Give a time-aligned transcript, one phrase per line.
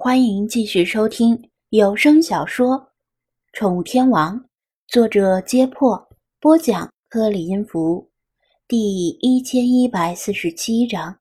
[0.00, 2.78] 欢迎继续收听有声小说
[3.52, 4.38] 《宠物天王》，
[4.86, 8.08] 作者：揭破，播讲：科里音符，
[8.68, 11.18] 第一千一百四十七章。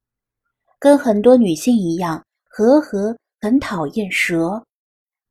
[0.77, 4.63] 跟很多女性一样，和和很讨厌蛇，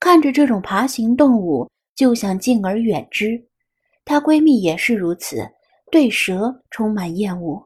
[0.00, 3.40] 看着这种爬行动物就想敬而远之。
[4.04, 5.48] 她闺蜜也是如此，
[5.92, 7.65] 对蛇充满厌恶。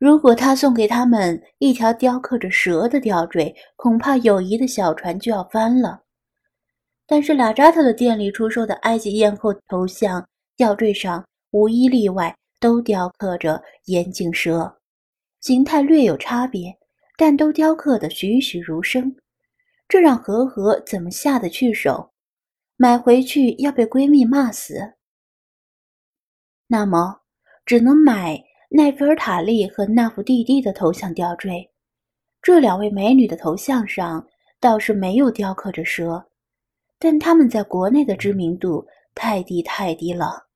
[0.00, 6.00] 如果他送给他们一条雕刻着蛇的吊坠，恐怕友谊的小船就要翻了。
[7.06, 14.74] 但是拉扎特的店里出售的埃及艳后头像吊坠上，无一例外都雕刻着眼镜蛇，
[15.42, 16.74] 形态略有差别，
[17.18, 19.14] 但都雕刻得栩栩如生。
[19.86, 22.10] 这让和和怎么下得去手？
[22.78, 24.94] 买回去要被闺蜜骂死。
[26.68, 27.20] 那么，
[27.66, 28.42] 只能买。
[28.72, 31.68] 奈菲尔塔利和纳福蒂蒂的头像吊坠，
[32.40, 34.24] 这两位美女的头像上
[34.60, 36.24] 倒是没有雕刻着蛇，
[36.96, 40.46] 但他们在国内的知名度太低太低了。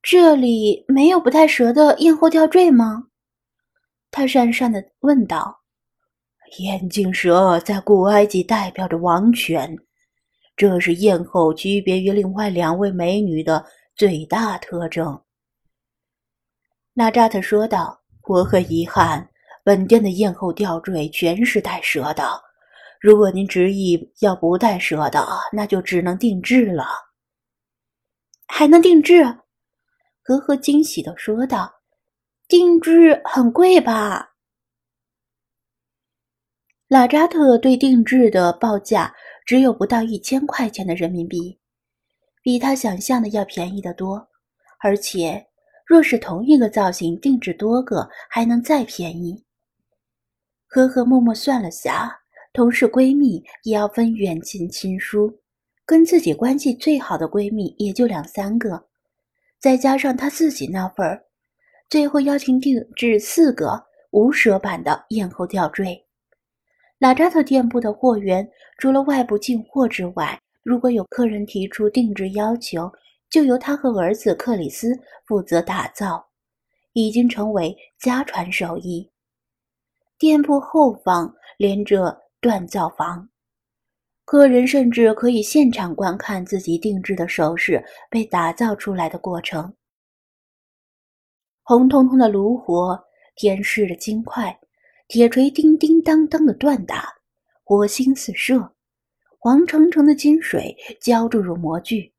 [0.00, 3.08] 这里没有不带蛇的艳后吊坠吗？
[4.10, 5.60] 他讪讪地问道。
[6.60, 9.76] 眼镜蛇在古埃及代表着王权，
[10.56, 13.62] 这是艳后区别于另外两位美女的
[13.94, 15.20] 最大特征。
[16.98, 17.96] 拉扎特说道
[18.26, 19.30] ：“我很遗憾，
[19.62, 22.28] 本店的艳后吊坠全是带蛇的。
[23.00, 26.84] 如果您执意要不带蛇的，那就只能定制了。
[28.48, 29.22] 还能定制？”
[30.24, 31.72] 格格，惊喜的说道
[32.48, 34.30] ：“定制很贵吧？”
[36.88, 39.14] 拉扎特对定制的报价
[39.46, 41.60] 只有不到一千块钱的人民币，
[42.42, 44.28] 比他想象的要便宜得多，
[44.80, 45.47] 而且。
[45.88, 49.42] 若是同一个造型定制多个，还能再便宜。
[50.66, 52.14] 呵呵，默默算了下，
[52.52, 55.34] 同是闺蜜，也要分远近亲疏，
[55.86, 58.84] 跟自己关系最好的闺蜜也就两三个，
[59.58, 61.24] 再加上她自己那份儿，
[61.88, 66.04] 最后邀请定制四个无蛇版的艳后吊坠。
[66.98, 68.46] 拉扎特店铺的货源
[68.76, 72.92] 除了外部进货之外，如果有客人提出定制要求。
[73.30, 76.28] 就由他和儿子克里斯负责打造，
[76.92, 79.10] 已经成为家传手艺。
[80.18, 83.28] 店铺后方连着锻造房，
[84.24, 89.74] 客人甚至可以现场观看自己定制的首饰被打造出来的过程。
[91.62, 92.98] 红彤彤的炉火，
[93.36, 94.58] 天视的金块，
[95.06, 97.14] 铁锤叮叮当当的锻打，
[97.62, 98.74] 火星四射，
[99.38, 102.14] 黄澄澄的金水浇注入模具。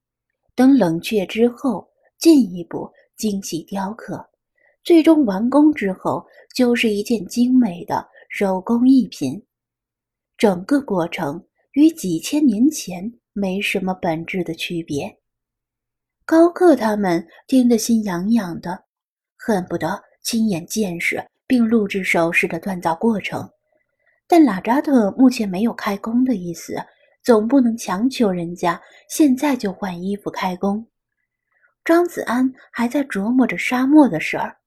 [0.60, 1.88] 等冷却之后，
[2.18, 4.30] 进一步精细雕刻，
[4.84, 9.42] 最终完工之后，就是一件精美的手工艺品。
[10.38, 15.18] 整个过程与几千年前没什么本质的区别。
[16.26, 18.84] 高克他们听得心痒痒的，
[19.38, 23.50] 恨不得亲眼见识并录制首饰的锻造过程。
[24.28, 26.76] 但拉扎特目前没有开工的意思。
[27.30, 30.84] 总不能强求人家现在就换衣服开工。
[31.86, 34.58] 张子安还在琢磨着沙漠的事儿，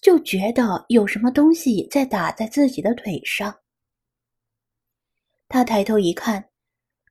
[0.00, 3.54] 就觉得有什么东西在打在自己的腿上。
[5.50, 6.42] 他抬头一看，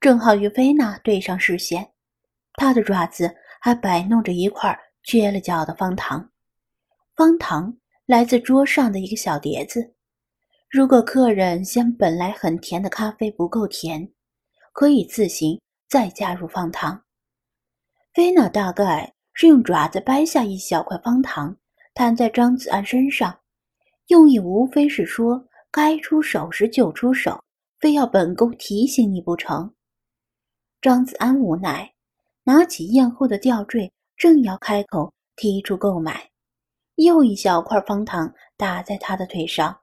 [0.02, 1.88] 正好与菲娜对上视线，
[2.56, 3.31] 他的爪子
[3.62, 6.28] 还摆弄着一块缺了角的方糖。
[7.16, 7.72] 方糖
[8.08, 9.94] 来自桌上的一个小碟子。
[10.72, 14.12] 如果客人嫌本来很甜的咖啡不够甜，
[14.78, 17.04] 可以自行再加入方糖。
[18.14, 21.58] 菲娜大概是用爪子掰下一小块方糖，
[21.96, 23.40] 摊在张子安身上，
[24.06, 27.44] 用意无非是说该出手时就出手，
[27.80, 29.74] 非要本宫提醒你不成。
[30.80, 31.92] 张子安无奈，
[32.44, 36.30] 拿起艳后的吊坠，正要开口提出购买，
[36.98, 39.82] 又一小块方糖打在他的腿上。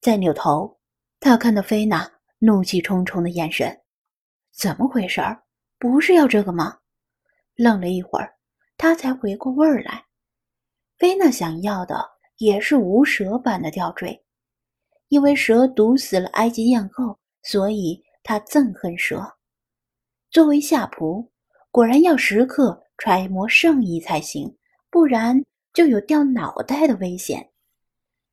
[0.00, 0.78] 再扭头，
[1.18, 2.21] 他看到菲娜。
[2.44, 3.80] 怒气冲冲的眼神，
[4.50, 5.44] 怎么回事儿？
[5.78, 6.76] 不是要这个吗？
[7.54, 8.34] 愣了一会儿，
[8.76, 10.04] 他才回过味儿来。
[10.98, 12.04] 菲娜想要的
[12.38, 14.20] 也是无蛇版的吊坠，
[15.06, 19.24] 因为蛇毒死了埃及艳后，所以她憎恨蛇。
[20.28, 21.24] 作为下仆，
[21.70, 24.52] 果然要时刻揣摩圣意才行，
[24.90, 25.40] 不然
[25.72, 27.52] 就有掉脑袋的危险。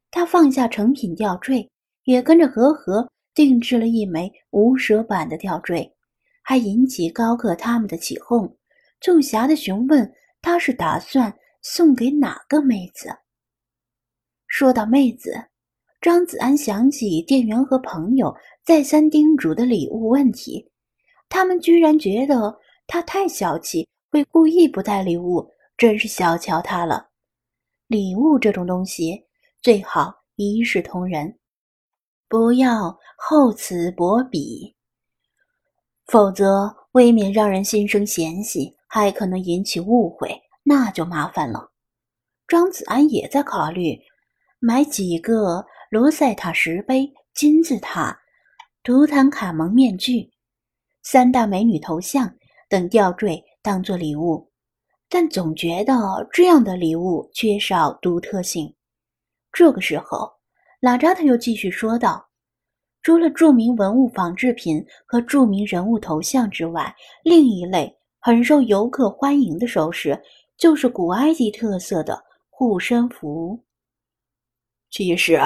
[0.09, 1.69] 他放下成品吊坠，
[2.05, 3.07] 也跟着和和。
[3.39, 5.89] 定制了一枚无舌版的吊坠，
[6.43, 8.53] 还引起高克他们的起哄，
[8.99, 13.07] 仲霞的询问他是打算送给哪个妹子。
[14.45, 15.31] 说到妹子，
[16.01, 20.69] 张子安想起店员和朋友再三叮嘱的礼物问题，
[21.29, 27.07] 他们居然觉得他太小气，会故意不带礼物，真是小瞧他了。
[27.87, 29.25] 礼物这种东西，
[29.61, 31.39] 最好一视同仁，
[32.29, 34.77] 不要厚此薄彼，
[36.05, 41.71] 否则未免让人心生嫌隙，还可能引起误会，那就麻烦了。
[42.47, 43.99] 张子安也在考虑
[44.59, 45.65] 买几个。
[45.91, 48.15] 罗塞塔石碑、金字塔、
[48.83, 50.29] 图坦卡蒙面具、
[51.01, 52.31] 三大美女头像
[52.69, 54.51] 等吊坠当做礼物，
[55.09, 58.75] 但总觉得这样的礼物缺少独特性。
[59.51, 60.31] 这个时候，
[60.79, 62.29] 拉扎特又继续说道
[63.03, 70.19] ：“除了著名文物仿制品和著名人物头像之外，另一类很受游客欢迎的首饰，
[70.57, 73.63] 就是古埃及特色的护身符。
[74.89, 75.39] 其实。”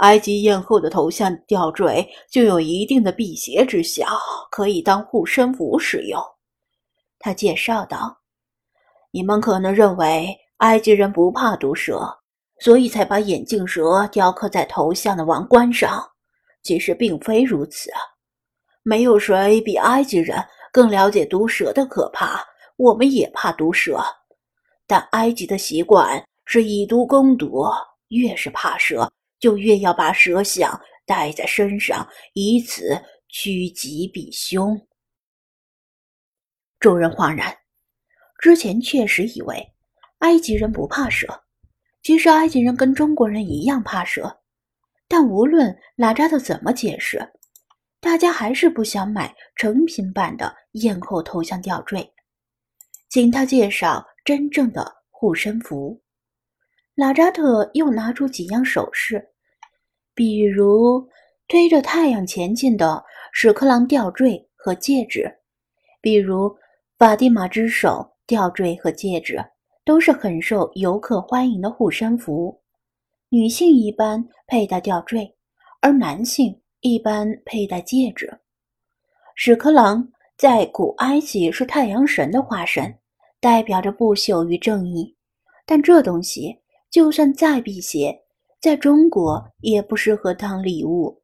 [0.00, 4.06] 埃及艳后的头像吊坠就有一定的辟邪之效，
[4.50, 6.18] 可以当护身符使用。
[7.18, 8.18] 他介绍道
[9.12, 12.19] ：“你们可能认为埃及人不怕毒蛇，
[12.60, 16.08] 所以才把眼镜蛇雕刻在头像的王冠上。
[16.62, 17.90] 其实并非如此，
[18.82, 20.38] 没有谁比埃及人
[20.70, 22.44] 更了解毒蛇的可怕。
[22.76, 24.00] 我们也怕毒蛇，
[24.86, 27.64] 但埃及的习惯是以毒攻毒，
[28.08, 29.10] 越是怕蛇。”
[29.40, 34.78] 就越要把蛇像带在身上，以此趋吉避凶。
[36.78, 37.56] 众人恍然，
[38.38, 39.72] 之前确实以为
[40.18, 41.26] 埃及人不怕蛇，
[42.02, 44.40] 其实埃及人跟中国人一样怕蛇。
[45.08, 47.32] 但无论拉扎特怎么解释，
[48.00, 52.12] 大家还是不想买成品版的艳后头像吊坠，
[53.08, 56.00] 请他介绍真正的护身符。
[56.94, 59.26] 拉扎特又拿出几样首饰。
[60.14, 61.08] 比如
[61.48, 65.32] 推着太阳前进的屎壳郎吊坠和戒指，
[66.00, 66.54] 比如
[66.98, 69.42] 法蒂玛之手吊坠和戒指，
[69.90, 72.56] 都是很受游客欢迎的护身符。
[73.28, 75.34] 女性一般佩戴吊坠，
[75.80, 78.32] 而男性一般佩戴戒指。
[79.34, 80.08] 屎壳郎
[80.38, 82.96] 在古埃及是太阳神的化身，
[83.40, 85.16] 代表着不朽与正义。
[85.66, 86.56] 但这东西
[86.88, 88.16] 就算再辟邪。
[88.60, 91.20] 在中国也不适合当礼物，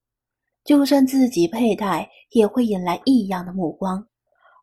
[0.64, 4.04] 就算自己佩戴，也会引来异样的目光。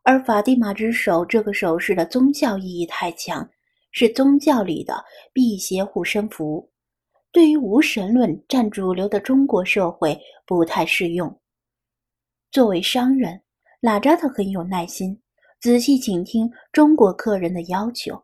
[0.02, 3.48] 而法蒂玛之手这个首饰的宗教意义太强，
[3.94, 5.02] 是宗教里的
[5.32, 6.68] 辟邪护身符，
[7.30, 11.40] 对于无神论占主流的中国社会不太适用。
[12.50, 13.40] 作为商人，
[13.80, 15.16] 拉扎特很有耐心，
[15.60, 18.20] 仔细倾听中国客人的要求，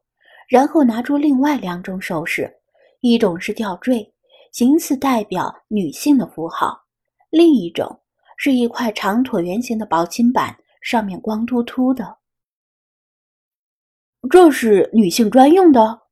[0.49, 2.52] 然后拿出另外两种首饰，
[3.00, 4.12] 一种是吊坠。
[4.50, 6.76] 形似代表女性的符号，
[7.31, 8.00] 另一种
[8.37, 10.52] 是一块长椭圆形的薄金板，
[10.82, 12.19] 上面光秃秃的。
[14.28, 16.02] 这是女性专用的？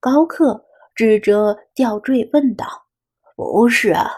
[0.00, 2.66] 高克指着吊坠问道。
[3.36, 4.10] “不是啊。”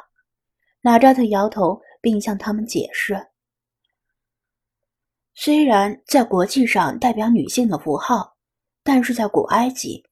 [0.80, 3.14] 拉扎特摇头，并向他们解释
[5.34, 8.36] ：“虽然在国际上代表女性的符号，
[8.82, 10.02] 但是在古埃及，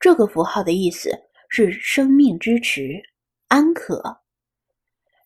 [0.00, 1.10] 这个符号的意思。”
[1.48, 3.00] 是生命之池，
[3.46, 4.02] 安可，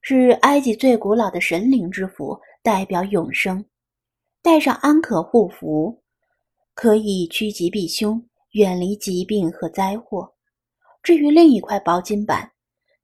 [0.03, 3.65] 是埃及最古老的神灵之符，代表永生。
[4.43, 6.05] 戴上安可护符，
[6.81, 8.19] 可以趋吉避凶，
[8.53, 10.33] 远离疾病和灾祸。
[11.03, 12.51] 至于另一块薄金板，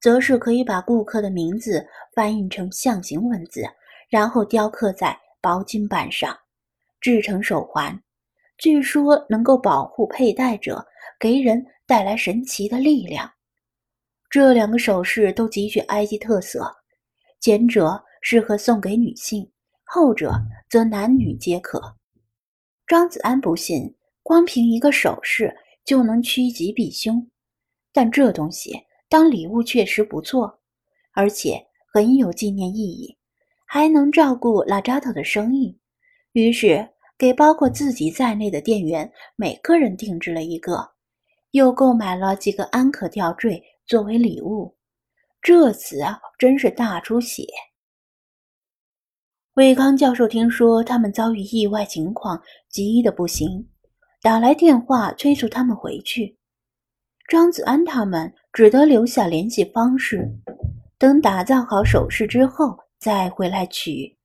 [0.01, 3.69] 则是可以把顾客的名字翻译成象形文字，
[4.09, 6.35] 然后雕刻在薄金板上，
[7.03, 8.03] 制成手环。
[8.57, 10.83] 据说能够保护佩戴者，
[11.21, 11.63] 给人。
[11.89, 13.31] 带来神奇的力量。
[14.29, 16.69] 这两个首饰都极具埃及特色，
[17.39, 19.49] 前者适合送给女性，
[19.85, 20.33] 后者
[20.69, 21.96] 则男女皆可。
[22.87, 25.53] 张子安不信，光凭一个首饰
[25.85, 27.29] 就能趋吉避凶，
[27.93, 30.61] 但这东西当礼物确实不错，
[31.13, 31.61] 而且
[31.93, 33.17] 很有纪念意义，
[33.67, 35.77] 还能照顾拉扎特的生意。
[36.33, 36.89] 于是
[37.19, 40.89] 给包括自己在内的店员每个人定制了一个。
[41.53, 44.77] 又购买了几个安可吊坠作为礼物，
[45.41, 47.45] 这次啊真是大出血。
[49.57, 53.67] 魏康教授听说他们遭遇意外情况，急得不行，
[54.21, 56.37] 打来电话催促他们回去。
[57.27, 60.31] 张子安他们只得留下联系方式，
[60.99, 64.16] 等打造好首饰之后再回来取。